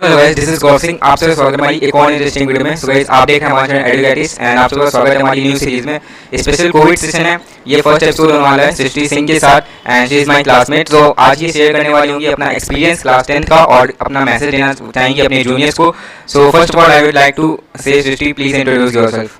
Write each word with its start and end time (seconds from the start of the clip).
This 0.00 0.48
is 0.48 0.60
गौर 0.60 0.78
सिंह 0.78 0.98
आप 1.02 1.18
सबका 1.18 1.34
स्वागत 1.34 1.52
है 1.52 1.58
हमारी 1.58 1.78
एक 1.86 1.94
और 1.94 2.10
इंटरेस्टिंग 2.12 2.46
वीडियो 2.48 2.64
में। 2.64 2.76
सो 2.76 2.86
गाइस 2.86 3.08
आप 3.10 3.26
देख 3.28 3.42
रहे 3.42 3.48
हैं 3.48 3.54
हमारे 3.54 3.68
चैनल 3.68 3.86
एडुकेटिस 3.90 4.38
एंड 4.38 4.58
आप 4.58 4.70
सबका 4.70 4.88
स्वागत 4.90 5.08
है 5.08 5.20
हमारी 5.20 5.42
न्यू 5.42 5.56
सीरीज़ 5.58 5.86
में। 5.86 6.00
स्पेशल 6.34 6.70
कोविड 6.70 6.98
सेशन 6.98 7.24
है। 7.26 7.38
ये 7.66 7.80
फ़र्स्ट 7.80 8.02
एपिसोड 8.02 8.30
होने 8.30 8.42
वाला 8.42 8.62
है 8.62 8.74
सृष्टि 8.74 9.06
सिंह 9.08 9.26
के 9.26 9.38
साथ 9.40 9.60
and 9.86 10.08
she 10.08 10.18
is 10.20 10.28
my 10.28 10.42
classmate 10.42 10.88
so 10.88 11.00
आज 11.18 11.42
ये 11.42 11.50
शेयर 11.52 11.72
करने 11.76 11.88
वाली 11.88 12.12
होंगी 12.12 12.26
अपना 12.32 12.50
एक्सपीरियंस 12.50 13.02
क्लास 13.02 13.26
टेंथ 13.26 13.44
का 13.48 13.64
और 13.76 13.92
अपना 14.00 14.24
मैसेज 14.24 14.50
देना 14.50 14.72
चाहेंगी 14.74 15.20
अपने 15.22 15.42
जूनियर्स 15.44 15.74
को। 15.78 15.94
So 16.32 16.50
first 16.50 16.74
of 16.74 16.84
all 16.84 16.92
I 16.92 17.02
would 17.04 17.14
like 17.14 17.34
to 17.36 17.58
say 17.84 18.00
Srishti 18.02 18.32
please 18.32 18.56
introduce 18.56 18.94
yourself 18.94 19.36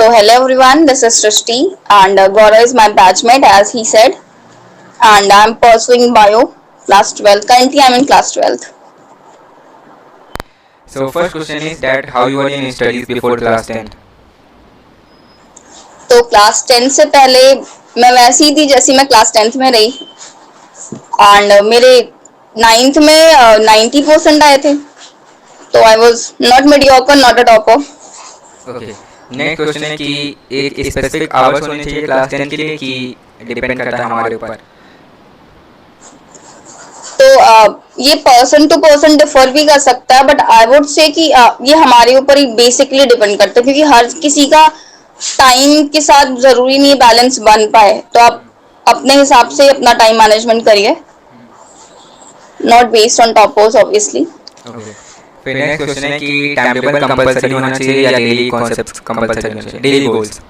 So 0.00 0.10
hello 0.10 0.40
everyone, 0.40 0.84
this 0.86 1.04
is 1.08 1.16
Srishti 1.20 1.60
and 2.00 2.18
uh, 2.18 2.28
Gaurav 2.36 2.64
is 2.64 2.72
my 2.74 2.90
batchmate 2.98 3.48
as 3.52 3.72
he 3.72 3.84
said. 3.84 4.20
And 5.00 5.32
I'm 5.32 5.56
pursuing 5.64 6.12
bio. 6.12 6.40
Class 6.88 7.12
12. 7.14 7.46
Currently 7.46 7.80
I'm 7.80 7.94
in 7.94 8.06
class 8.06 8.34
12th. 8.34 8.72
So 10.86 11.10
first 11.10 11.32
question 11.32 11.62
is 11.64 11.80
that 11.80 12.08
how 12.08 12.26
you 12.26 12.38
were 12.38 12.48
in 12.50 12.72
studies 12.72 13.06
before 13.06 13.36
class 13.38 13.68
10th? 13.68 14.00
तो 16.08 16.20
class 16.24 16.64
10 16.66 16.88
से 16.92 17.04
पहले 17.12 17.40
मैं 18.00 18.10
वैसी 18.12 18.50
थी 18.56 18.66
जैसी 18.68 18.96
मैं 18.96 19.06
class 19.06 19.32
10th 19.36 19.56
में 19.56 19.70
रही 19.72 19.86
एंड 21.22 21.52
मेरे 21.64 21.92
नाइन्थ 22.54 22.98
में 22.98 23.64
नाइन्टी 23.64 24.02
परसेंट 24.02 24.42
आए 24.42 24.58
थे 24.64 24.74
तो 25.72 25.82
I 25.84 25.96
was 25.96 26.30
not 26.42 26.66
mediocre 26.72 27.16
not 27.16 27.38
a 27.38 27.42
topper 27.42 27.74
okay 28.70 28.92
next 29.32 29.62
question 29.62 29.84
है 29.84 29.96
कि 29.96 30.36
एक 30.52 30.86
स्पेसिफिक 30.90 31.34
आवर्स 31.34 31.68
होने 31.68 31.84
चाहिए 31.84 32.04
क्लास 32.04 32.28
10 32.34 32.48
के 32.50 32.56
लिए 32.56 32.76
कि 32.76 32.92
डिपेंड 33.44 33.82
करता 33.82 33.96
है 33.96 34.04
हमारे 34.04 34.34
ऊपर 34.34 34.58
तो 37.24 37.34
uh, 37.42 37.68
ये 37.98 38.14
पर्सन 38.24 38.66
टू 38.68 38.76
पर्सन 38.78 39.16
डिफर 39.16 39.50
भी 39.50 39.64
कर 39.66 39.78
सकता 39.78 40.16
है 40.16 40.24
बट 40.26 40.40
आई 40.52 40.66
वुड 40.66 40.86
से 40.86 41.08
कि 41.08 41.28
uh, 41.32 41.50
ये 41.68 41.74
हमारे 41.76 42.16
ऊपर 42.16 42.38
ही 42.38 42.46
बेसिकली 42.56 43.04
डिपेंड 43.06 43.38
करता 43.38 43.60
है 43.60 43.62
क्योंकि 43.62 43.82
हर 43.92 44.06
किसी 44.22 44.46
का 44.46 44.66
टाइम 45.38 45.86
के 45.86 46.00
साथ 46.00 46.34
ज़रूरी 46.40 46.78
नहीं 46.78 46.94
बैलेंस 46.98 47.38
बन 47.40 47.66
पाए। 47.66 47.92
तो 48.14 48.20
आप 48.20 48.42
अपने 48.86 49.14
हिसाब 49.14 49.48
से 49.50 49.68
अपना 49.68 49.92
टाइम 49.94 50.18
मैनेजमेंट 50.18 50.64
करिए। 50.64 50.96
Not 52.60 52.90
based 52.90 53.20
on 53.22 53.32
toppers 53.32 53.76
obviously 53.76 54.26
फिर 55.44 55.56
नेक्स्ट 55.56 55.84
क्वेश्चन 55.84 56.04
है 56.04 56.18
कि 56.18 56.54
टाइम 56.56 56.72
टेबल 56.74 57.00
कंपलसरी 57.00 57.52
होना 57.52 57.70
चाहिए 57.70 58.04
या 58.04 58.18
डेली 58.18 58.48
कॉन्सेप्ट्स 58.50 59.00
कंपलसरी 59.00 59.48
होना 59.48 59.60
चाहिए? 59.60 59.80
डेली 59.80 60.06
गोल्स 60.06 60.40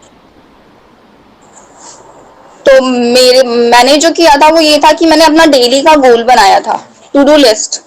तो 2.66 2.80
मेरे, 2.82 3.42
मैंने 3.42 3.96
जो 3.96 4.10
किया 4.12 4.36
था 4.36 4.48
वो 4.50 4.60
ये 4.60 4.78
था 4.78 4.92
कि 4.92 5.06
मैंने 5.06 5.24
अपना 5.24 5.46
डेली 5.48 5.80
का 5.82 5.94
गोल 5.98 6.22
बनाया 6.24 6.60
था 6.60 6.76
टू 7.14 7.22
डू 7.24 7.36
लिस्ट 7.38 7.80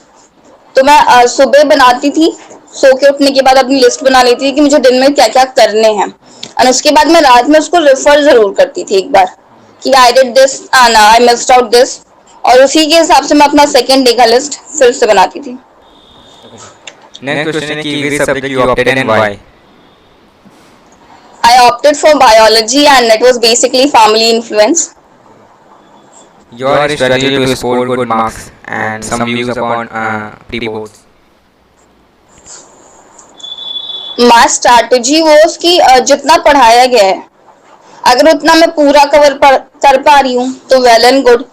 तो 0.76 0.84
मैं 0.84 1.26
सुबह 1.28 1.64
बनाती 1.66 2.10
थी, 2.12 2.32
सो 2.74 2.96
के 2.96 3.10
उठने 3.10 3.32
के 3.32 3.42
बाद 3.42 3.58
अपनी 3.58 3.80
लिस्ट 3.80 4.04
बना 4.04 4.22
लेती 4.24 4.46
थी 4.46 4.52
कि 4.52 4.62
मुझे 4.62 4.80
दिन 4.80 5.00
में 5.02 5.14
क्या 5.14 5.28
क्या 5.28 5.44
करने 5.56 5.92
हैं। 5.94 6.08
और 6.60 6.70
उसके 6.70 6.92
बाद 6.92 7.08
मैं 7.12 7.22
रात 7.22 7.48
में 7.50 7.60
उसको 7.60 7.80
रेफर 7.80 8.22
ज़रूर 8.24 8.54
करती 8.58 8.84
थी 8.84 8.96
एक 8.98 9.12
बार, 9.12 9.36
कि 9.82 9.92
I 9.94 10.12
did 10.14 10.34
this 10.36 10.60
and 10.62 10.96
I 10.98 11.26
missed 11.26 11.52
out 11.52 11.72
this 11.72 12.00
और 12.44 12.64
उसी 12.64 12.86
के 12.86 12.98
हिसाब 12.98 13.24
से 13.26 13.36
मैं 13.36 13.48
अपना 13.48 13.66
सेकेंड 13.68 14.06
डे 14.06 14.14
का 14.14 14.26
लिस्ट 14.26 14.60
फिर 14.78 14.92
से 14.94 15.06
बनाती 15.08 15.40
थी। 15.40 15.58
क्वेश्चन 17.24 17.68
है 17.68 17.84
कि 17.84 18.02
which 18.04 18.22
subject 18.22 18.48
you 18.48 18.62
opted 18.62 18.88
and 18.88 19.06
why 19.06 19.38
I 21.44 21.58
opted 21.60 21.96
for 21.96 22.18
biology 22.18 22.86
and 22.88 23.06
it 23.08 23.22
was 23.22 23.40
basically 23.40 23.88
family 23.90 24.30
influence. 24.32 24.96
Your 26.52 26.88
strategy 26.90 27.30
to 27.36 27.56
score 27.56 27.86
good 27.88 28.08
marks 28.08 28.52
and 28.66 29.04
some 29.04 29.26
views 29.26 29.50
upon 29.50 29.90
uh, 29.90 30.36
pre-boards. 30.48 31.04
My 34.20 34.48
strategy 34.50 35.20
was 35.22 35.58
कि 35.62 35.78
uh, 35.80 35.98
जितना 36.02 36.38
पढ़ाया 36.46 36.86
गया 36.86 37.04
है 37.06 37.26
अगर 38.04 38.30
उतना 38.32 38.54
मैं 38.56 38.70
पूरा 38.76 39.04
cover 39.14 39.34
कर 39.44 40.02
पा 40.02 40.20
रही 40.20 40.34
हूँ 40.36 40.48
तो 40.70 40.80
वेल 40.82 41.06
एंड 41.06 41.24
गुड 41.24 41.44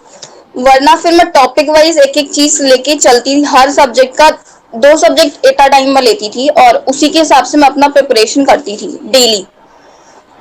वरना 0.57 0.95
फिर 1.03 1.13
मैं 1.13 1.29
टॉपिक 1.31 1.69
वाइज 1.69 1.97
एक 2.05 2.17
एक 2.17 2.31
चीज़ 2.33 2.61
लेके 2.63 2.95
चलती 2.95 3.35
थी 3.35 3.43
हर 3.55 3.71
सब्जेक्ट 3.71 4.17
का 4.17 4.29
दो 4.85 4.95
सब्जेक्ट 4.97 5.45
एट 5.45 5.61
अ 5.61 5.67
टाइम 5.67 5.93
में 5.95 6.01
लेती 6.01 6.29
थी 6.35 6.47
और 6.63 6.77
उसी 6.93 7.09
के 7.09 7.19
हिसाब 7.19 7.45
से 7.51 7.57
मैं 7.57 7.69
अपना 7.69 7.87
प्रिपरेशन 7.97 8.45
करती 8.45 8.77
थी 8.77 8.87
daily 9.11 9.45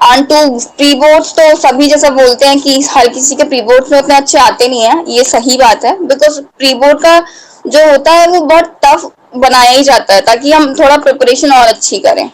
and 0.01 0.27
to 0.29 0.59
pre 0.77 0.95
boards 0.95 1.33
तो 1.33 1.55
सभी 1.59 1.87
जैसा 1.89 2.09
बोलते 2.13 2.47
हैं 2.47 2.61
कि 2.61 2.81
हर 2.91 3.09
किसी 3.09 3.35
के 3.35 3.45
प्री 3.45 3.61
बोर्ड्स 3.63 3.91
में 3.93 3.99
उतने 3.99 4.17
अच्छे 4.17 4.39
आते 4.39 4.69
नहीं 4.69 4.83
है 4.83 5.05
ये 5.09 5.25
सही 5.25 5.57
बात 5.59 5.85
है 5.85 5.97
बिकॉज़ 6.07 6.41
प्री 6.59 6.73
बोर्ड 6.75 7.01
का 7.03 7.19
जो 7.67 7.89
होता 7.91 8.13
है 8.13 8.27
वो 8.29 8.41
बहुत 8.43 8.77
टफ 8.85 9.11
बनाया 9.37 9.71
ही 9.71 9.85
जाता 9.85 10.15
है 10.15 10.21
ताकि 10.23 10.53
हम 10.53 10.75
थोड़ा 10.75 10.97
प्रिपरेशन 10.99 11.53
और 11.53 11.67
अच्छी 11.69 11.99
करें 12.01 12.29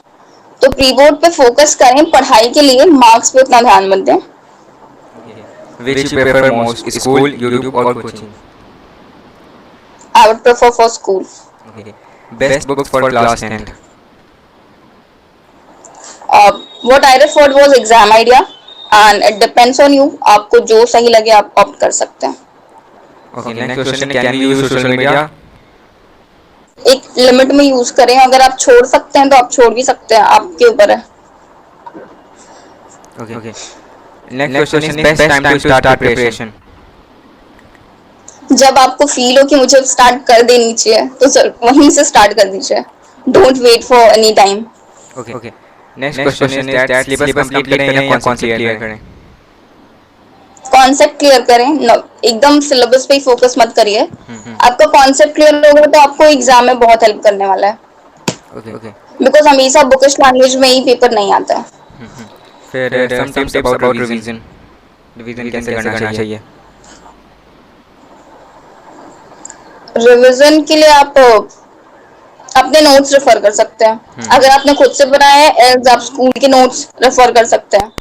तो 0.60 0.70
प्री 0.70 0.92
बोर्ड 0.92 1.14
पे 1.16 1.28
फोकस 1.32 1.74
करें 1.74 2.04
पढ़ाई 2.10 2.48
के 2.48 2.60
लिए 2.60 2.84
मार्क्स 2.86 3.30
पे 3.30 3.40
उतना 3.40 3.60
ध्यान 3.62 3.88
मत 3.88 4.04
दें 4.04 4.18
Which 5.80 5.98
you 6.04 6.08
prefer 6.12 6.52
most, 6.52 6.90
school, 6.92 7.26
YouTube 7.42 7.74
or 7.74 7.94
coaching? 7.96 8.32
I 10.14 10.26
would 10.26 10.42
prefer 10.42 10.70
for 10.70 10.88
school 10.90 11.24
Okay. 11.72 11.94
Best 12.32 12.66
books 12.66 12.88
for 12.88 13.00
class 13.04 13.42
10th. 13.42 13.70
What 16.84 17.04
I 17.04 17.18
referred 17.18 17.52
was 17.52 17.74
exam 17.74 18.12
idea 18.12 18.38
and 18.94 19.22
it 19.22 19.40
depends 19.40 19.80
on 19.80 19.94
you 19.94 20.10
आपको 20.28 20.58
जो 20.66 20.84
सही 20.86 21.08
लगे 21.08 21.30
आप 21.32 21.52
ऑप्ट 21.58 21.80
कर 21.80 21.90
सकते 22.00 22.26
हैं 22.26 22.36
Okay. 23.32 23.52
Next 23.52 23.74
question 23.76 24.10
can 24.10 24.32
we 24.32 24.38
use 24.40 24.60
social 24.62 25.28
एक 26.78 27.02
limit 27.18 27.52
में 27.52 27.64
यूज़ 27.64 27.92
करें 27.94 28.16
अगर 28.18 28.40
आप 28.40 28.56
छोड़ 28.58 28.84
सकते 28.86 29.18
हैं 29.18 29.28
तो 29.30 29.36
आप 29.36 29.50
छोड़ 29.52 29.68
भी 29.74 29.82
सकते 29.82 30.14
हैं 30.14 30.22
आपके 30.22 30.66
ऊपर 30.66 30.90
है 30.90 31.02
Okay. 33.16 33.34
Okay. 33.34 33.52
Next, 34.32 34.54
question 34.54 34.84
is 34.84 34.96
best 34.98 35.22
time 35.22 35.44
to 35.44 35.60
start 35.60 35.88
preparation. 36.00 36.52
जब 38.52 38.78
आपको 38.78 39.06
फील 39.06 39.38
हो 39.38 39.44
कि 39.44 39.56
मुझे 39.56 39.80
स्टार्ट 39.86 40.22
कर 40.26 40.42
देनी 40.42 40.72
चाहिए 40.74 41.04
तो 41.20 41.28
सर 41.30 41.52
वहीं 41.62 41.90
से 41.90 42.04
स्टार्ट 42.04 42.32
कर 42.34 42.48
दीजिए 42.50 42.82
don't 43.26 43.58
wait 43.58 43.84
for 43.84 44.00
any 44.08 44.32
time 44.34 44.64
Okay. 45.16 45.34
Okay. 45.34 45.52
Next, 45.96 46.18
question, 46.18 46.68
is 46.68 46.74
that 46.88 47.06
syllabus 47.06 47.50
complete 47.50 47.78
करें 47.78 47.94
या 47.94 48.18
concept 48.18 48.40
clear 48.56 48.78
करें? 48.80 48.98
कॉन्सेप्ट 50.64 51.18
क्लियर 51.18 51.40
करें 51.44 51.66
no, 51.86 51.96
एकदम 52.24 52.58
सिलेबस 52.60 53.06
पे 53.06 53.14
ही 53.14 53.20
फोकस 53.20 53.54
मत 53.58 53.72
करिए 53.76 54.00
आपका 54.00 54.86
कॉन्सेप्ट 54.90 55.34
क्लियर 55.34 55.54
होगा 55.66 55.86
तो 55.86 55.98
आपको 56.00 56.24
एग्ज़ाम 56.24 56.64
में 56.66 56.78
बहुत 56.80 57.02
हेल्प 57.02 57.22
करने 57.24 57.46
वाला 57.46 57.66
है 57.66 57.78
Okay. 58.58 58.72
Okay. 58.74 58.92
बिकॉज़ 59.22 59.48
हमेशा 59.48 59.82
बुकिश 59.90 60.14
लैंग्वेज 60.20 60.54
में 60.56 60.68
ही 60.68 60.80
पेपर 60.84 61.12
नहीं 61.14 61.32
आता 61.32 61.56
है 61.56 61.64
फिर 62.72 62.94
some 63.10 63.32
tips 63.34 63.56
about 63.60 63.82
revision. 63.98 64.40
Revision 65.18 65.50
कैसे 65.52 65.74
करना 65.74 66.12
चाहिए? 66.12 66.40
रिवीजन 69.96 70.62
के 70.62 70.76
लिए 70.76 70.88
आप 70.88 71.14
अपने 72.52 72.80
नोट्स 72.80 73.12
रेफर 73.12 73.38
कर 73.40 73.50
सकते 73.52 73.84
हैं। 73.84 74.28
अगर 74.28 74.48
आपने 74.50 74.74
खुद 74.74 74.90
से 74.92 75.04
बनाया 75.06 75.48
है 75.58 75.72
आप 75.90 76.00
स्कूल 76.02 76.30
के 76.40 76.48
नोट्स 76.48 76.88
रेफर 77.02 77.32
कर 77.32 77.44
सकते 77.46 77.76
हैं। 77.76 77.92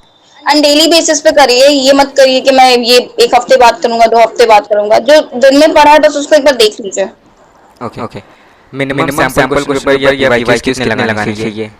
एंड 0.44 0.64
डेली 0.64 0.88
बेसिस 0.90 1.22
पे 1.22 1.32
करिए 1.34 1.68
ये 1.68 1.94
मत 1.94 2.14
करिए 2.18 2.40
कि 2.42 2.52
मैं 2.52 2.70
ये 2.70 2.98
एक 2.98 3.36
हफ़्ते 3.36 3.58
बाद 3.58 3.80
करूँगा 3.82 4.06
दो 4.08 4.20
हफ़्ते 4.20 4.46
बाद 4.48 4.68
करूँगा। 4.68 5.00
जो 5.00 5.22
दिन 5.36 5.58
में 5.60 5.74
पढ़ा 5.74 5.92
है 5.92 6.00
बस 6.00 6.16
उसको 6.18 6.36
एक 6.36 6.46
बार 6.46 6.56
देख 6.58 6.80
लीजिए। 6.82 7.10
Okay. 7.82 8.02
Okay. 8.02 8.22
Minimum 8.74 9.10
sample 9.18 9.46
question 9.60 9.86
paper 9.86 10.02
या 10.02 10.30
device 10.32 10.62
कितने 10.62 10.86
लगाने 10.86 11.36
चाहिए? 11.36 11.72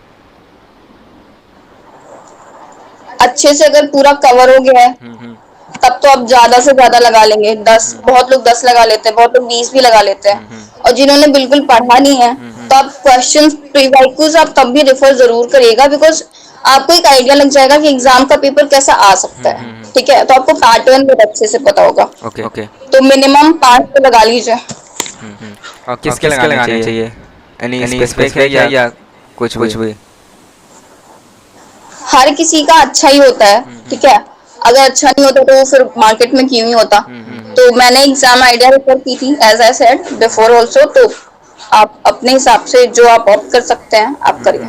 अच्छे 3.20 3.52
से 3.54 3.64
अगर 3.64 3.86
पूरा 3.88 4.12
कवर 4.24 4.50
हो 4.50 4.60
गया 4.62 4.80
है 4.80 4.88
हम्म, 4.92 5.34
तब 5.76 5.98
तो 6.02 6.08
आप 6.10 6.26
ज़्यादा 6.26 6.58
से 6.58 6.72
ज़्यादा 6.72 6.98
लगा 6.98 7.24
लेंगे। 7.24 7.54
दस 7.64 7.94
बहुत 8.06 8.30
लोग 8.30 8.42
दस 8.44 8.64
लगा 8.64 8.84
लेते 8.84 9.08
हैं 9.08 9.16
बहुत 9.16 9.36
लोग 9.36 9.46
बीस 9.48 9.72
भी 9.72 9.80
लगा 9.80 10.00
लेते 10.02 10.28
हैं। 10.28 10.68
और 10.80 10.92
जिन्होंने 10.92 11.26
बिल्कुल 11.28 11.60
पढ़ा 11.66 11.98
नहीं 11.98 12.16
है 12.16 12.32
तो 12.70 12.76
आप 12.76 12.92
क्वेश्चन 13.02 14.36
आप 14.38 14.52
तब 14.56 14.72
भी 14.72 14.82
रेफर 14.82 15.14
ज़रूर 15.16 15.46
करिएगा 15.52 15.86
बिकॉज़ 15.88 16.22
आपको 16.66 16.92
एक 16.92 17.06
आइडिया 17.06 17.34
लग 17.34 17.48
जाएगा 17.50 17.76
कि 17.78 17.88
एग्ज़ाम 17.88 18.24
का 18.24 18.36
पेपर 18.36 18.66
कैसा 18.68 18.92
आ 18.94 19.14
सकता 19.16 19.50
है। 19.50 19.92
ठीक 19.94 20.10
है? 20.10 20.24
तो 20.24 20.34
आपको 20.34 20.52
पैटर्न 20.54 21.06
बहुत 21.06 21.20
अच्छे 21.20 21.46
से 21.46 21.58
पता 21.60 21.82
होगा। 21.82 22.08
Okay. 22.22 22.44
Okay. 22.46 22.66
तो 22.92 23.00
मिनिमम 23.04 23.52
पाँच 23.62 23.82
तो 23.94 24.04
लगा 24.04 24.22
लीजिए। 24.24 24.54
और 25.88 25.96
किसके 26.02 26.28
लगाने 26.28 26.82
चाहिए? 26.82 27.12
Any 27.60 27.80
specific 27.86 28.36
है 28.36 28.48
या 28.50 28.64
या 28.72 28.86
कुछ 29.38 29.56
कुछ 29.56 29.76
भी? 29.76 29.94
हर 32.06 32.30
किसी 32.34 32.62
का 32.64 32.80
अच्छा 32.80 33.08
ही 33.08 33.18
होता 33.18 33.46
है 33.46 33.64
ठीक 33.90 34.04
है? 34.04 34.18
अगर 34.58 34.80
अच्छा 34.80 35.08
नहीं 35.08 35.24
होता 35.24 35.42
तो 35.42 35.54
वो 35.54 35.64
फिर 35.64 35.88
मार्केट 35.98 36.34
में 36.34 36.46
क्यों 36.48 36.66
ही 36.66 36.72
होता? 36.72 36.98
तो 37.56 37.72
मैंने 37.76 38.02
एग्ज़ाम 38.04 38.42
आइडिया 38.42 38.70
रेफर 38.70 38.98
की 39.00 39.16
थी 39.16 39.32
as 39.44 39.60
I 39.60 39.72
said 39.74 40.10
before 40.18 40.56
also 40.56 40.84
तो 40.90 41.06
आप 41.72 42.00
अपने 42.06 42.32
हिसाब 42.32 42.64
से 42.64 42.86
जो 42.88 43.06
आप 43.08 43.28
ऑप्ट 43.28 43.52
कर 43.52 43.60
सकते 43.62 43.96
हैं 43.96 44.16
आप 44.22 44.42
करिए। 44.44 44.68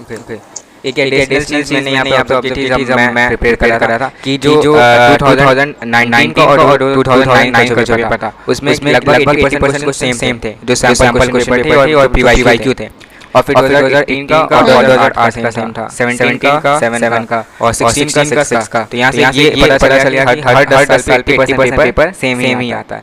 Okay. 0.00 0.16
Okay. 0.16 0.38
एक 0.86 0.98
एडिशनल 0.98 1.44
चीज़ 1.44 1.72
मैंने 1.74 1.90
यहाँ 1.90 2.04
पे 2.04 2.10
ऑब्ज़र्व 2.16 2.56
थी 2.56 2.84
जब 2.84 2.98
मैं 3.14 3.26
प्रिपेयर 3.28 3.54
कर 3.56 3.80
रहा 3.80 3.98
था 3.98 4.10
कि 4.24 4.36
जो 4.38 4.54
टू 4.54 4.74
थाउज़ेंड 5.22 5.74
नाइनटीन 5.86 6.32
का 6.32 6.44
और 6.44 6.78
टू 6.78 7.02
थाउज़ेंड 7.02 7.52
नाइन 7.52 7.74
का 7.74 7.82
जो 7.82 7.96
पेपर 7.96 8.16
था। 8.16 8.32
उसमें 8.48 8.72
लगभग 8.84 9.38
एटी 9.38 9.56
परसेंट 9.56 9.82
क्वेश्चन 9.82 10.12
सेम 10.18 10.38
थे 10.44 10.54
जो 10.64 10.74
सैंपल 10.74 11.28
क्वेश्चन 11.28 11.52
पेपर 11.52 11.86
थे 11.86 11.94
और 11.94 12.08
पीवाईक्यू 12.08 12.74
थे। 12.80 12.88
और 13.36 13.42
फिर 13.42 13.56
2018 13.56 14.28
का 14.30 14.38
और 14.38 14.64
2008 14.66 15.42
का 15.42 15.50
सेम 15.50 15.72
था। 15.72 15.88
17 15.96 16.58
का 16.62 16.78
7 16.80 17.26
का 17.26 17.44
और 17.60 17.72
16 17.74 18.34
का 18.34 18.44
6 18.44 18.68
का। 18.68 18.86
तो 18.90 18.96
यहाँ 18.96 19.12
से 19.12 19.42
ये 19.42 19.78
पता 19.78 19.98
चला 19.98 20.24
कि 20.24 20.40
हर 20.40 20.56
हर 20.56 20.64
10 20.66 21.04
साल 21.06 21.22
पे 21.22 21.36
80% 21.36 21.78
पेपर 21.78 22.12
सेम 22.20 22.40
ही। 22.40 22.70
आता 22.72 22.96
है। 22.96 23.02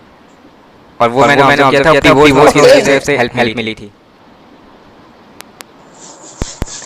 और 0.99 1.09
वो 1.09 1.25
मैंने 1.25 1.43
मैंने 1.43 1.69
किया 1.69 1.81
था 1.83 1.91
पीवो 2.01 2.25
वो 2.33 2.51
की 2.51 2.59
तरफ़ 2.81 3.03
से 3.03 3.17
हेल्प 3.17 3.35
हेल्प 3.35 3.57
मिली 3.57 3.73
थी। 3.75 3.91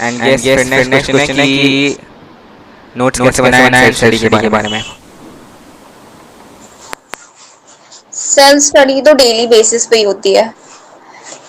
एंड 0.01 0.21
यस 0.27 0.43
फिर 0.43 0.65
नेक्स्ट 0.65 1.11
क्वेश्चन 1.11 1.39
है 1.39 1.45
कि 1.47 1.97
नोट्स 2.97 3.21
कैसे 3.21 3.41
बनाए 3.41 3.91
सेल्फ 3.93 3.97
स्टडी 3.97 4.17
के 4.19 4.49
बारे 4.49 4.69
में 4.69 4.83
सेल्फ 8.13 8.61
स्टडी 8.63 9.01
तो 9.01 9.13
डेली 9.15 9.45
बेसिस 9.47 9.85
पे 9.85 9.97
ही 9.97 10.03
होती 10.03 10.33
है। 10.35 10.45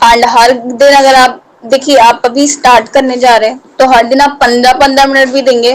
एंड 0.04 0.24
हर 0.28 0.52
दिन 0.52 0.94
अगर 0.94 1.14
आप 1.14 1.42
देखिए 1.66 1.96
आप 2.00 2.22
अभी 2.24 2.46
स्टार्ट 2.48 2.88
करने 2.88 3.16
जा 3.16 3.36
रहे 3.36 3.48
हैं 3.50 3.60
तो 3.78 3.86
हर 3.92 4.06
दिन 4.06 4.20
आप 4.20 4.38
पंद्रह 4.40 4.72
पंद्रह 4.80 5.06
मिनट 5.06 5.32
भी 5.32 5.42
देंगे 5.42 5.74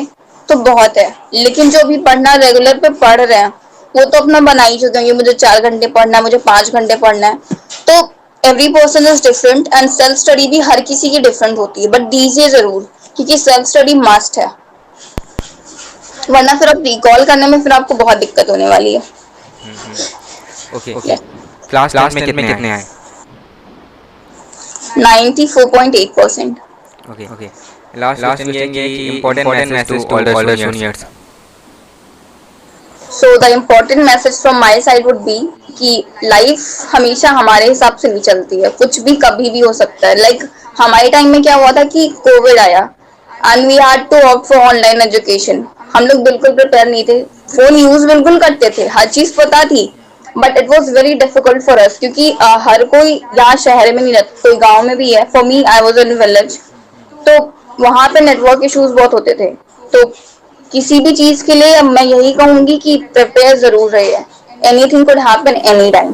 तो 0.49 0.55
बहुत 0.63 0.97
है। 0.97 1.13
लेकिन 1.33 1.69
जो 1.71 1.83
भी 1.87 1.97
पढ़ना 2.03 2.33
रेगुलर 2.35 2.77
पे 2.79 2.89
पढ़ 3.01 3.21
रहे 3.21 3.37
हैं 3.37 3.53
वो 3.95 4.03
तो 4.05 4.17
अपना 4.17 4.39
बना 4.45 4.63
ही 4.63 4.77
चुके 4.79 4.99
हैं 4.99 5.13
मुझे 5.13 5.33
चार 5.33 5.61
घंटे 5.69 5.87
पढ़ना 5.97 6.17
है 6.17 6.23
मुझे 6.23 6.37
पाँच 6.45 6.71
घंटे 6.71 6.95
पढ़ना 7.03 7.27
है। 7.27 7.35
तो 7.89 7.93
every 8.43 8.67
person 8.73 9.07
is 9.07 9.21
different 9.23 9.67
and 9.73 9.89
self 9.89 10.17
study 10.17 10.47
भी 10.47 10.59
हर 10.69 10.81
किसी 10.89 11.09
की 11.09 11.19
डिफरेंट 11.19 11.57
होती 11.57 11.83
है 11.83 11.87
बट 11.91 12.09
दीजिए 12.09 12.49
ज़रूर 12.49 12.89
क्योंकि 13.15 13.37
सेल्फ 13.37 13.67
स्टडी 13.67 13.93
मस्ट 13.99 14.37
है। 14.39 14.47
वरना 16.29 16.53
फिर 16.59 16.69
आप 16.69 16.83
रिकॉल 16.85 17.23
करने 17.25 17.47
में 17.47 17.61
फिर 17.63 17.71
आपको 17.71 17.93
बहुत 17.95 18.17
दिक्कत 18.17 18.49
होने 18.49 18.67
वाली 18.69 18.93
है। 18.93 19.01
ओके 20.75 20.93
ओके 20.93 21.15
क्लास 21.69 21.91
क्लास 21.91 22.13
में 22.15 22.25
कितने 22.25 22.47
कितने 22.47 22.71
आए? 22.71 22.85
94.8 24.97 26.05
percent 26.19 26.59
Okay. 27.05 27.27
Okay. 27.33 27.49
Last, 28.01 28.21
last 28.21 28.41
question 28.41 28.75
ये 28.75 28.87
कि 28.89 29.09
important 29.09 29.71
message 29.71 30.05
to 30.09 30.15
older 30.17 30.55
juniors. 30.57 31.05
So 33.11 33.35
the 33.37 33.51
important 33.51 34.03
message 34.03 34.39
from 34.41 34.59
my 34.59 34.81
side 34.81 35.05
would 35.05 35.17
be 35.23 35.37
कि 35.77 36.03
लाइफ 36.23 36.59
हमेशा 36.91 37.29
हमारे 37.29 37.67
हिसाब 37.67 37.95
से 37.97 38.07
नहीं 38.07 38.21
चलती 38.21 38.61
है। 38.61 38.69
कुछ 38.71 38.99
भी 38.99 39.15
कभी 39.15 39.49
भी 39.49 39.59
हो 39.59 39.71
सकता 39.73 40.07
है। 40.07 40.15
लाइक 40.15 40.39
like, 40.39 40.51
हमारे 40.77 41.09
टाइम 41.09 41.27
में 41.27 41.41
क्या 41.41 41.55
हुआ 41.55 41.71
था 41.71 41.83
कि 41.85 42.07
कोविड 42.19 42.59
आया। 42.59 42.89
And 43.29 43.65
we 43.67 43.75
had 43.75 44.07
to 44.09 44.21
opt 44.29 44.47
for 44.47 44.57
online 44.57 45.01
education 45.01 45.65
हम 45.95 46.05
लोग 46.05 46.23
बिल्कुल 46.23 46.51
प्रिपेयर 46.51 46.87
नहीं 46.87 47.03
थे। 47.03 47.21
फ़ोन 47.23 47.75
यूज़ 47.75 48.07
बिल्कुल 48.07 48.39
करते 48.39 48.69
थे। 48.77 48.87
हर 48.87 49.07
चीज़ 49.07 49.33
पता 49.37 49.63
थी। 49.63 49.91
But 50.37 50.57
it 50.57 50.69
was 50.69 50.91
very 50.91 51.13
difficult 51.15 51.63
for 51.63 51.77
us 51.77 51.97
क्योंकि 51.99 52.31
uh, 52.31 52.57
हर 52.61 52.83
कोई 52.85 53.13
यहाँ 53.13 53.55
शहर 53.55 53.93
में 53.93 54.01
नहीं 54.01 54.13
रहता 54.13 54.41
कोई 54.41 54.55
गाँव 54.57 54.81
में 54.83 54.95
भी 54.97 55.11
है। 55.13 55.23
For 55.33 55.43
me 55.43 55.63
I 55.63 55.81
was 55.81 55.99
in 55.99 56.13
village 56.19 56.59
तो 57.27 57.39
वहाँ 57.79 58.07
पे 58.09 58.19
नेटवर्क 58.19 58.63
इश्यूज़ 58.63 58.91
बहुत 58.93 59.13
होते 59.13 59.33
थे। 59.39 59.49
तो 59.93 60.03
किसी 60.75 60.99
भी 60.99 61.11
चीज़ 61.15 61.43
के 61.45 61.55
लिए 61.55 61.81
मैं 61.89 62.03
यही 62.03 62.31
कहूँगी 62.33 62.77
कि 62.77 62.95
प्रिपेयर 63.13 63.57
ज़रूर 63.57 63.91
रहे 63.91 64.15
anything 64.69 65.05
could 65.05 65.19
happen 65.27 65.55
any 65.65 65.91
time 65.91 66.13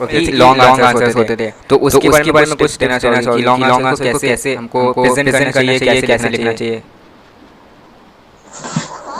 long 0.00 0.60
long 0.62 0.82
answers 0.82 1.16
होते 1.16 1.36
थे। 1.36 1.50
तो 1.70 1.76
उसके 1.76 2.08
बारे 2.32 2.46
में 2.46 2.56
कुछ 2.56 2.76
देना 2.78 2.98
कि 2.98 3.08
लॉन्ग 3.42 3.64
आंसर्स 3.64 4.12
को 4.12 4.18
कैसे 4.18 4.54
हमको 4.54 4.92
प्रेजेंट 4.92 5.30
करना 5.32 5.50
चाहिए 5.50 5.78
कैसे 5.80 6.06
कैसे 6.06 6.28
लिखना 6.28 6.52
चाहिए? 6.52 6.82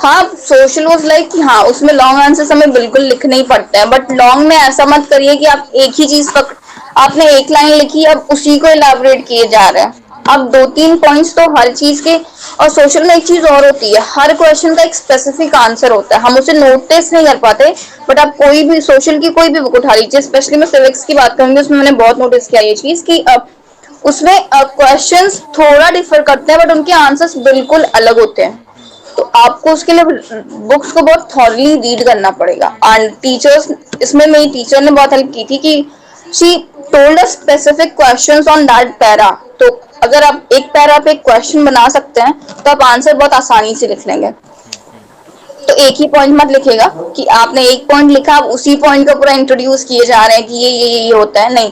हाँ 0.02 0.22
सोशल 0.38 0.86
वॉज़ 0.86 1.06
लाइक 1.06 1.30
हाँ 1.42 1.62
उसमें 1.64 1.92
लॉन्ग 1.94 2.20
आंसर 2.22 2.52
हमें 2.52 2.70
बिल्कुल 2.72 3.02
लिखना 3.04 3.36
ही 3.36 3.42
पड़ता 3.44 3.78
है 3.78 3.86
बट 3.90 4.12
लॉन्ग 4.20 4.46
में 4.48 4.56
ऐसा 4.56 4.84
मत 4.86 5.08
करिए 5.10 5.36
कि 5.36 5.46
आप 5.46 5.70
एक 5.76 6.00
ही 6.00 6.06
चीज़ 6.06 6.30
पक 6.32 6.54
आपने 6.96 7.30
एक 7.30 7.50
लाइन 7.50 7.75
लिखी 7.75 8.04
अब 8.06 8.26
उसी 8.32 8.58
को 8.58 8.69
इलाबोरेट 8.69 9.26
किए 9.28 9.46
जा 9.48 9.69
रहे 9.69 9.82
हैं। 9.82 9.92
अब 10.28 10.48
दो 10.52 10.64
तीन 10.76 10.96
पॉइंट्स 10.98 11.34
तो 11.34 11.42
हर 11.56 11.72
चीज़ 11.75 12.02
के 12.02 12.14
और 12.60 12.69
सोशल 12.70 13.06
में 13.06 13.14
एक 13.14 13.26
चीज़ 13.26 13.46
और 13.46 13.64
होती 13.66 13.93
है, 13.93 14.00
हर 14.05 14.32
क्वेश्चन 14.34 14.75
का 14.75 14.82
एक 14.82 14.94
स्पेसिफिक 14.94 15.55
आंसर 15.55 15.93
होता 15.93 16.16
है। 16.16 16.22
हम 16.22 16.37
उसे 16.38 16.52
नोटिस 16.52 17.12
नहीं 17.12 17.26
कर 17.26 17.37
पाते 17.38 17.75
बट 18.08 18.19
आप 18.19 18.34
कोई 18.37 18.62
भी 18.69 18.81
सोशल 18.82 19.19
की 19.19 19.28
कोई 19.31 19.49
भी 19.49 19.60
बुक 19.60 19.75
उठा 19.75 19.94
लीजिए 19.94 20.20
स्पेशली 20.22 20.56
मैं 20.58 20.66
सिविक्स 20.66 21.05
की 21.05 21.14
बात 21.14 21.37
करूँगी, 21.38 21.60
उसमें 21.60 21.78
मैंने 21.78 21.93
बहुत 21.94 22.19
नोटिस 22.19 22.49
किया 22.49 22.62
ये 22.62 22.75
चीज़ 22.76 23.05
कि 23.05 23.25
उसमें 24.05 24.49
क्वेश्चंस 24.55 25.40
थोड़ा 25.58 25.90
डिफर 25.90 26.22
करते 26.22 26.52
हैं 26.52 26.60
बट 26.60 26.72
उनके 26.72 26.93
आंसर्स 26.94 27.37
बिल्कुल 27.38 27.82
अलग 27.84 28.20
होते 28.20 28.43
हैं। 28.43 28.66
तो 29.16 29.22
आपको 29.37 29.70
उसके 29.70 29.93
लिए 29.93 30.04
बुक्स 30.04 30.93
को 30.93 31.02
बहुत 31.02 31.28
थॉरली 31.37 31.75
रीड 31.76 32.04
करना 32.06 32.31
पड़ेगा। 32.32 32.75
एंड 32.87 33.11
टीचर्स 33.22 33.69
इसमें 34.02 34.26
मेरी 34.26 34.50
टीचर 34.50 34.82
ने 34.82 34.90
बहुत 34.90 35.12
हेल्प 35.12 35.32
की 35.34 35.44
थी 35.50 35.58
कि 35.58 35.84
she 36.34 36.56
told 36.93 37.19
a 37.19 37.25
specific 37.26 37.96
questions 37.96 38.49
on 38.49 38.66
that 38.66 38.93
para 39.00 39.31
तो 39.61 39.69
अगर 40.03 40.23
आप 40.25 40.49
एक 40.53 40.65
पैरा 40.73 40.99
पे 40.99 41.11
एक 41.11 41.23
क्वेश्चन 41.25 41.65
बना 41.65 41.89
सकते 41.91 42.21
हैं 42.21 42.33
तो 42.55 42.71
आप 42.71 42.83
आंसर 42.85 43.15
बहुत 43.15 43.33
आसानी 43.35 43.75
से 43.75 43.87
लिख 43.89 44.06
लेंगे। 44.06 44.31
तो 45.62 45.75
एक 45.79 45.95
ही 46.00 46.06
पॉइंट 46.09 46.35
मत 46.35 46.53
लिखेगा 46.53 46.87
कि 47.17 47.25
आपने 47.35 47.62
एक 47.69 47.87
पॉइंट 47.89 48.11
लिखा 48.11 48.35
आप 48.35 48.45
उसी 48.53 48.77
पॉइंट 48.79 49.09
को 49.09 49.19
पूरा 49.19 49.33
इंट्रोड्यूस 49.35 49.85
किए 49.85 50.05
जा 50.06 50.25
रहे 50.27 50.37
हैं 50.37 50.47
कि 50.47 50.55
ये 50.55 50.71
ये 50.71 50.89
ये 50.89 51.12
होता 51.12 51.41
है। 51.41 51.53
नहीं 51.55 51.71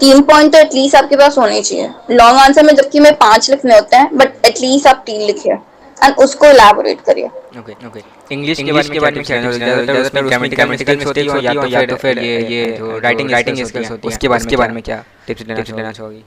तीन 0.00 0.22
पॉइंट 0.22 0.52
तो 0.52 0.58
एटलीस्ट 0.58 0.96
आपके 0.96 1.16
पास 1.16 1.38
होने 1.38 1.60
चाहिए। 1.62 1.88
लॉन्ग 2.10 2.38
आंसर 2.38 2.64
में 2.64 2.74
जबकि 2.74 3.00
मैं 3.00 3.14
पाँच 3.18 3.50
लिखने 3.50 3.74
होते 3.74 3.96
हैं 3.96 4.16
बट 4.18 4.46
एटलीस्ट 4.46 4.86
आप 4.86 5.02
तीन 5.06 5.20
लिखिए। 5.26 5.52
एंड 5.96 6.14
उसको 6.18 6.46
इलैबोरेट 6.46 7.00
करिए। 7.06 7.26
ओके 7.58 7.72
ओके 7.86 8.00
इंग्लिश 8.34 8.60
के 8.60 8.72
बारे 8.72 8.88
में 9.10 9.24
हैं? 9.28 9.52
ज़्यादातर 9.52 10.00
उसमें 10.00 10.26
ग्रामेटिकल 10.26 10.68
मिस्टेक्स 10.68 11.04
होती 11.04 11.20
है 11.20 11.70
या 11.70 11.84
तो 11.86 11.96
फिर 11.96 12.18
ये 12.18 12.38
ये 12.50 12.64
जो 12.78 12.98
राइटिंग 12.98 13.30
राइटिंग 13.30 13.64
स्किल्स 13.64 13.90
होती 13.90 14.08
है? 14.08 14.14
उसके 14.14 14.28
बारे 14.28 14.44
में 14.44 14.56
बारे 14.58 14.72
में 14.72 14.82
क्या 14.82 15.02
टिप्स 15.26 15.42
देना 15.42 15.92
चाहोगी? 15.92 16.24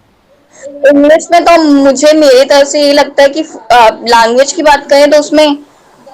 इंग्लिश 0.65 1.27
में 1.31 1.43
तो 1.45 1.57
मुझे 1.63 2.11
मेरी 2.13 2.43
तरफ़ 2.45 2.67
से 2.67 2.81
ये 2.81 2.93
लगता 2.93 3.23
है 3.23 3.29
कि 3.29 3.41
लैंग्वेज 3.41 4.51
की 4.53 4.63
बात 4.63 4.87
करें 4.89 5.09
तो 5.11 5.17
उसमें 5.19 5.57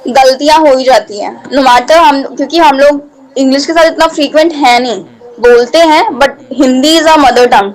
गलतियाँ 0.07 0.57
हो 0.59 0.75
ही 0.77 0.83
जाती 0.83 1.19
हैं। 1.19 1.31
नो 1.53 1.61
मैटर 1.61 1.97
हम, 1.97 2.21
क्योंकि 2.25 2.57
हम 2.59 2.79
लोग 2.79 3.01
इंग्लिश 3.37 3.65
के 3.65 3.73
साथ 3.73 3.85
इतना 3.85 4.07
फ्रीक्वेंट 4.07 4.53
है 4.55 4.79
नहीं। 4.79 5.03
बोलते 5.39 5.79
हैं 5.79 6.17
but 6.19 6.37
Hindi 6.53 6.95
is 6.97 7.07
a 7.07 7.15
mother 7.17 7.47
tongue 7.47 7.73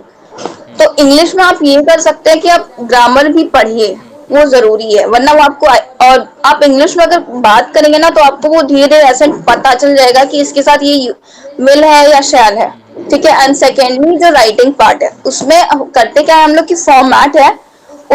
तो 0.78 0.94
इंग्लिश 1.02 1.34
में 1.34 1.42
आप 1.44 1.58
ये 1.62 1.82
कर 1.82 2.00
सकते 2.00 2.30
हैं 2.30 2.40
कि 2.40 2.48
आप 2.48 2.68
ग्रामर 2.82 3.28
भी 3.32 3.44
पढ़िए, 3.46 3.94
वो 4.30 4.44
ज़रूरी 4.46 4.92
है। 4.92 5.06
वरना 5.06 5.32
वो 5.32 5.42
आपको 5.42 5.66
और 6.06 6.26
आप 6.44 6.62
इंग्लिश 6.64 6.96
में 6.96 7.04
अगर 7.04 7.18
बात 7.40 7.72
करेंगे 7.74 7.98
ना 7.98 8.10
तो 8.10 8.20
आपको 8.22 8.48
वो 8.48 8.62
धीरे 8.62 8.86
धीरे 8.86 9.02
ऐसे 9.04 9.26
पता 9.44 9.74
चल 9.74 9.94
जाएगा 9.96 10.24
कि 10.24 10.40
इसके 10.40 10.62
साथ 10.62 10.82
ये, 10.82 11.14
मिल 11.60 11.84
है 11.84 12.10
या 12.10 12.20
शैल 12.22 12.58
है। 12.58 12.72
ठीक 13.10 13.26
है? 13.26 13.44
एंड 13.44 13.54
सेकेंडली 13.56 14.16
जो 14.18 14.30
राइटिंग 14.32 14.72
पार्ट 14.74 15.02
है, 15.02 15.10
उसमें 15.26 15.62
करते 15.94 16.22
क्या 16.22 16.36
है 16.36 16.44
हम 16.44 16.54
लोग 16.54 16.66
की 16.66 16.74
फॉर्मेट 16.74 17.36
है, 17.36 17.58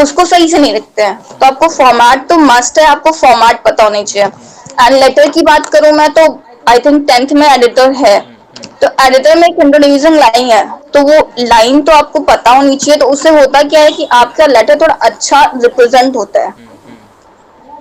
उसको 0.02 0.26
सही 0.26 0.48
से 0.48 0.60
नहीं 0.60 0.74
लिखते 0.74 1.02
हैं। 1.02 1.18
तो 1.30 1.46
आपको 1.46 1.68
फॉर्मेट 1.68 2.28
तो 2.30 2.38
मस्ट 2.38 2.80
है, 2.80 2.86
आपको 2.86 3.12
फॉर्मेट 3.12 3.62
पता 3.64 3.84
होनी 3.84 4.04
चाहिए। 4.04 4.28
एंड 4.82 4.96
लेटर 5.04 5.30
की 5.30 5.42
बात 5.44 5.66
करूँ 5.74 5.92
मैं 5.98 6.10
तो 6.14 6.24
आई 6.70 6.80
थिंक 6.86 7.08
टेंथ 7.08 7.34
में 7.34 7.48
एडिटर 7.48 7.92
है। 7.96 8.20
तो 8.82 8.88
एडिटर 9.06 9.36
में 9.38 9.48
एक 9.48 9.60
इंट्रोड्यूसिंग 9.64 10.16
लाइन 10.16 10.50
है 10.52 10.64
तो 10.94 11.02
वो 11.04 11.20
लाइन 11.40 11.82
तो 11.82 11.92
आपको 11.92 12.20
पता 12.20 12.52
होनी 12.52 12.76
चाहिए। 12.76 13.00
तो 13.00 13.06
उससे 13.06 13.30
होता 13.30 13.62
क्या 13.64 13.82
है 13.82 13.92
कि 13.92 14.08
आपका 14.14 14.46
लेटर 14.46 14.82
थोड़ा 14.82 14.94
अच्छा 15.02 15.44
रिप्रेजेंट 15.56 16.16
होता 16.16 16.42
है। 16.42 16.70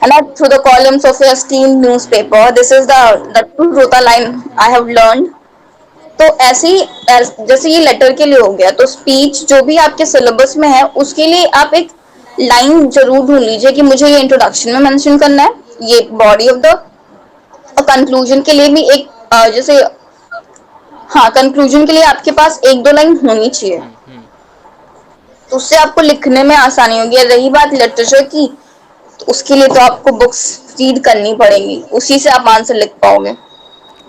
and 0.02 0.12
not 0.12 0.28
through 0.36 0.48
the 0.48 0.58
columns 0.64 1.04
of 1.04 1.18
your 1.20 1.32
esteemed 1.32 1.82
newspaper. 1.86 2.38
This 2.58 2.70
is 2.72 2.86
the 2.90 3.00
the 3.34 3.42
Rota 3.78 3.98
line 4.04 4.30
I 4.56 4.68
have 4.74 4.86
learned. 4.98 5.26
तो 6.20 6.26
ऐसे 6.42 6.68
ही 6.68 6.80
जैसे 7.46 7.70
ये 7.70 7.78
लेटर 7.80 8.12
के 8.12 8.26
लिए 8.26 8.38
हो 8.38 8.52
गया 8.52 8.70
तो 8.72 8.86
स्पीच 8.86 9.44
जो 9.48 9.62
भी 9.64 9.76
आपके 9.78 10.06
सिलेबस 10.06 10.56
में 10.56 10.68
है 10.68 10.82
उसके 10.98 11.26
लिए 11.26 11.44
आप 11.56 11.74
एक 11.74 11.90
लाइन 12.40 12.88
ज़रूर 12.90 13.26
ढूंढ 13.26 13.40
लीजिए 13.40 13.72
कि 13.72 13.82
मुझे 13.82 14.08
ये 14.08 14.18
इंट्रोडक्शन 14.20 14.72
में 14.72 14.78
मेंशन 14.80 15.18
करना 15.18 15.42
है 15.42 15.54
ये 15.84 16.00
बॉडी 16.14 16.48
ऑफ़ 16.48 16.58
द 16.58 16.74
कंक्लूजन 17.80 18.42
के 18.42 18.52
लिए 18.52 18.68
भी 18.68 18.82
एक 18.92 19.08
जैसे 19.54 19.80
हाँ 21.10 21.30
कंक्लूजन 21.32 21.86
के 21.86 21.92
लिए 21.92 22.02
आपके 22.04 22.30
पास 22.32 22.60
एक 22.66 22.82
दो 22.82 22.92
लाइन 22.92 23.16
होनी 23.18 23.48
चाहिए। 23.48 23.78
तो 25.50 25.56
उससे 25.56 25.76
आपको 25.76 26.00
लिखने 26.00 26.42
में 26.44 26.56
आसानी 26.56 26.98
होगी 26.98 27.22
रही 27.24 27.50
बात 27.50 27.72
लिटरेचर 27.74 28.24
की 28.24 28.46
तो 29.20 29.26
उसके 29.28 29.54
लिए 29.54 29.68
तो 29.68 29.80
आपको 29.82 30.12
बुक्स 30.18 30.42
रीड 30.80 31.02
करनी 31.04 31.34
पड़ेगी 31.36 31.82
उसी 31.92 32.18
से 32.18 32.30
आप 32.30 32.48
आंसर 32.48 32.74
लिख 32.74 32.92
पाओगे। 33.02 33.34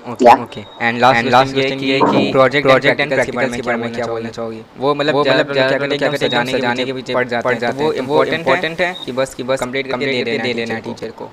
Okay 0.10 0.25
okay 0.34 0.62
and 0.81 1.00
last 1.00 1.27
last 1.31 1.58
ये 1.58 1.70
कि 2.01 2.31
प्रोजेक्ट 2.31 2.67
प्रोजेक्ट 2.67 3.00
एंड 3.01 3.13
प्रैक्टिकल्स 3.13 3.55
के 3.55 3.62
बारे 3.62 3.77
में 3.77 3.93
क्या 3.93 4.05
बोलना 4.08 4.29
चाहोगी? 4.29 4.62
वो 4.77 4.93
मतलब 4.96 5.17
मतलब 5.17 5.53
क्या 5.53 5.70
कहते 5.70 5.98
क्या 5.98 6.27
जाने 6.27 6.60
जाने 6.60 6.86
के 6.86 6.93
पीछे 6.93 7.13
पड़ 7.13 7.27
जाते 7.27 7.55
हैं? 7.55 7.72
वो 8.01 8.24
इंपॉर्टेंट 8.25 8.81
है 8.81 8.96
कि 9.05 9.12
बस 9.12 9.34
कि 9.36 9.43
बस 9.43 9.60
कंप्लीट 9.60 9.91
करके 9.91 10.24
दे 10.24 10.38
दे 10.38 10.53
देना 10.53 10.79
टीचर 10.81 11.12
को। 11.22 11.29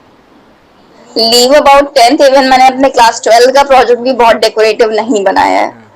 लीव 1.17 1.55
अबाउट 1.57 1.95
टेंथ 1.95 2.21
इवन 2.23 2.49
मैंने 2.49 2.67
अपने 2.67 2.89
क्लास 2.91 3.21
ट्वेल्व 3.25 3.53
का 3.53 3.63
प्रोजेक्ट 3.65 4.01
भी 4.03 4.13
बहुत 4.15 4.37
डेकोरेटिव 4.39 4.91
नहीं 4.93 5.23
बनाया 5.25 5.61
है। 5.61 5.87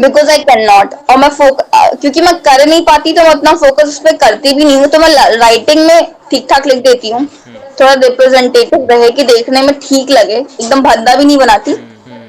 बिकॉज़ 0.00 0.30
आई 0.30 0.38
कैन 0.40 0.64
नॉट 0.66 0.94
और 1.10 1.16
मैं 1.18 1.28
फोक 1.30 1.60
क्योंकि 1.72 2.20
मैं 2.20 2.34
कर 2.40 2.66
नहीं 2.66 2.82
पाती 2.84 3.12
तो 3.12 3.22
मैं 3.22 3.30
उतना 3.30 3.52
फोकस 3.62 3.88
उस 3.88 3.98
पर 4.04 4.16
करती 4.18 4.52
भी 4.54 4.64
नहीं 4.64 4.76
हूँ 4.76 4.86
तो 4.86 4.98
मैं 4.98 5.08
राइटिंग 5.38 5.86
में 5.86 6.12
ठीक 6.30 6.46
ठाक 6.50 6.66
लिख 6.66 6.82
देती 6.84 7.10
हूँ। 7.10 7.26
थोड़ा 7.80 7.92
रिप्रेजेंटेटिव 7.94 8.86
रहे 8.90 9.10
कि 9.10 9.22
देखने 9.24 9.62
में 9.62 9.72
ठीक 9.80 10.10
लगे। 10.10 10.36
एकदम 10.36 10.80
भद्दा 10.82 11.14
भी 11.16 11.24
नहीं 11.24 11.36
बनाती। 11.38 11.74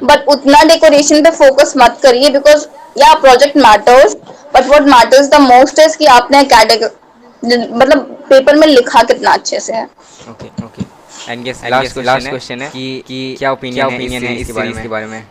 बट 0.03 0.27
उतना 0.29 0.63
डेकोरेशन 0.67 1.23
पे 1.23 1.29
फोकस 1.33 1.73
मत 1.77 1.99
करिए 2.03 2.29
बिकॉज़ 2.29 2.65
या 2.97 3.13
project 3.21 3.57
matters 3.57 4.15
but 4.55 4.65
what 4.67 4.87
matters 4.89 5.29
the 5.29 5.39
most 5.41 5.79
is 5.79 5.97
कि 5.97 6.05
आपने 6.15 6.41
मतलब 6.41 7.99
पेपर 8.29 8.55
में 8.55 8.67
लिखा 8.67 9.03
कितना 9.03 9.31
अच्छे 9.33 9.59
से 9.59 9.73
है। 9.73 9.83
Okay 10.29 10.47
okay 10.65 10.83
and 11.31 11.43
guess 11.43 11.61
last 11.71 11.97
last 11.99 12.29
question 12.29 12.61
है 12.61 12.69
कि 12.69 13.03
कि 13.07 13.35
क्या 13.39 13.51
ओपिनियन 13.51 13.75
क्या 13.75 13.85
ओपिनियन 13.87 14.23
है 14.23 14.35
इस 14.35 14.47
सीरीज़ 14.47 14.79
के 14.81 14.87
बारे 14.87 15.05
में? 15.05 15.23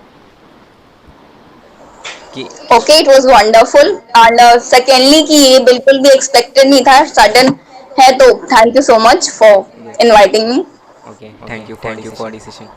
कि 2.35 2.43
okay 2.75 2.99
it 3.01 3.09
was 3.09 3.27
wonderful 3.27 3.89
and 4.19 4.41
secondly 4.63 5.23
कि 5.23 5.35
ये 5.35 5.59
बिल्कुल 5.65 5.99
भी 6.03 6.11
एक्सपेक्टेड 6.11 6.69
नहीं 6.69 6.83
था। 6.85 7.03
सडन 7.07 7.55
है 8.01 8.11
तो 8.19 8.33
thank 8.53 8.77
you 8.77 8.83
so 8.83 8.99
much 9.01 9.31
for 9.31 9.97
inviting 10.01 10.49
me 10.49 10.59
okay 11.11 11.31
thank 11.51 11.71
you 11.71 11.77
thank 11.85 12.05
you 12.05 12.13
for 12.19 12.31
decision 12.31 12.69